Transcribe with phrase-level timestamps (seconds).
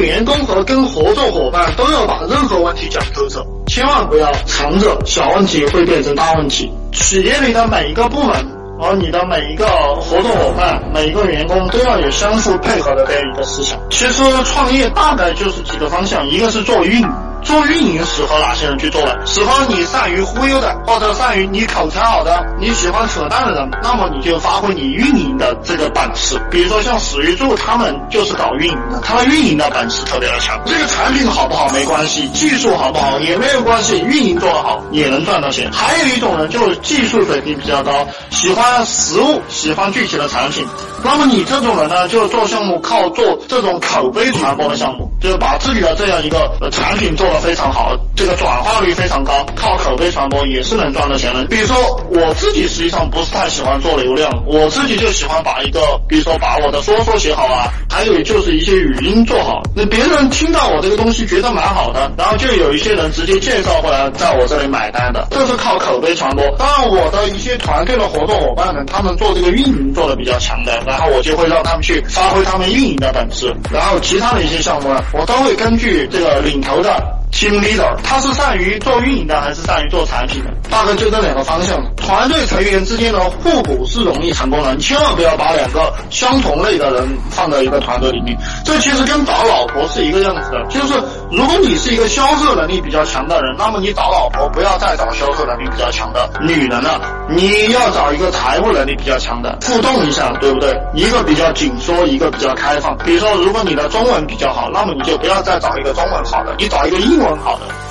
[0.00, 6.72] 员工和跟合作伙伴都要把任何问题讲透彻，千万不要藏着小问题会变成大问题。
[6.92, 8.34] 企业里的每一个部门，
[8.80, 9.66] 而你的每一个
[10.00, 13.78] 合作伙伴、每一个员工都要有相互配合的这样一个思想。
[13.90, 17.08] 其实创业大概就是几个方向，一个是做运营。
[17.42, 19.12] 做运营适合哪些人去做呢？
[19.26, 26.40] 适合你善于忽悠的，或者善于你口才好的，你喜欢扯淡的人，那么你就发挥你运营的这个本事。
[26.50, 30.60] 比如说像史玉柱他们就是搞运营的，他的运营的本事特别的强。
[30.66, 35.70] 这个产品好不好没关系，技术好不好也没有关系，运营做得好也能赚到钱。
[35.72, 40.66] 还有一种人就是技术水平比较高，喜欢实物，喜欢具体的产品。
[41.02, 51.44] 那么你这种人呢，就做项目靠做这种口碑传播的项目，就是把自己的这样一个产品做得非常好，这个转化率非常高，靠口碑传播也是能赚到钱的。
[51.46, 51.76] 比如说
[52.10, 66.44] 我自己实际上不是太喜欢做流量，我自己就喜欢把一个，比如说把我的说说写好啊，还有就是一些语音做好，那别人听到我这个东西觉得蛮好的，然后就有一些人直接介绍过来在我这里买单的，这是靠口碑传播。
[66.58, 70.82] 当然我的一些团队的合作伙伴们，他们做这个运营做的比较强的。
[70.86, 77.17] 然后我就会让他们去发挥他们运营的本事，然后其他的一些项目呢，我都会根据这个领头的。
[77.32, 80.50] Team leader，他是善于做运营的还是善于做产品的？
[80.70, 81.78] 大概就这两个方向。
[81.96, 88.36] 团队成员之间的互补是容易成功的，你千万不要把两个相同类的人放在一个团队里面。
[88.64, 90.94] 这其实跟找老婆是一个样子的，就是
[91.30, 100.72] 如果你是一个销售能力比较强的人，那么你找老婆不要再找销售能力比较强的女人了，你要找一个财务能力比较强的，互动一下，对不对？
[100.94, 102.96] 一个比较紧缩，一个比较开放。
[103.04, 107.18] 比如说，如果你的中文比较好，那么你就不要再找一个中文好的，你找一个英。
[107.18, 107.87] 文好的。